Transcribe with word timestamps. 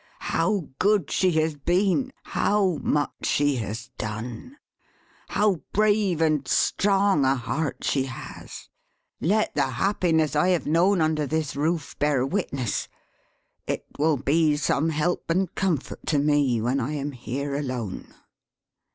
How 0.31 0.67
good 0.79 1.11
she 1.11 1.29
has 1.33 1.55
been; 1.55 2.11
how 2.23 2.79
much 2.81 3.11
she 3.27 3.57
has 3.57 3.91
done; 3.99 4.57
how 5.27 5.61
brave 5.73 6.21
and 6.21 6.47
strong 6.47 7.23
a 7.23 7.35
heart 7.35 7.83
she 7.83 8.05
has; 8.05 8.67
let 9.19 9.53
the 9.53 9.61
happiness 9.67 10.35
I 10.35 10.47
have 10.57 10.65
known 10.65 11.01
under 11.01 11.27
this 11.27 11.55
roof 11.55 11.95
bear 11.99 12.25
witness! 12.25 12.87
It 13.67 13.85
will 13.99 14.17
be 14.17 14.57
some 14.57 14.89
help 14.89 15.29
and 15.29 15.53
comfort 15.53 16.03
to 16.07 16.17
me, 16.17 16.59
when 16.59 16.79
I 16.79 16.93
am 16.93 17.11
here 17.11 17.53
alone." 17.53 18.11